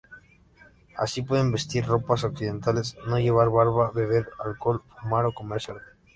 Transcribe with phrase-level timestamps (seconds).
[0.97, 5.81] Así pueden vestir ropas occidentales, no llevar barba, beber alcohol, fumar o comer cerdo.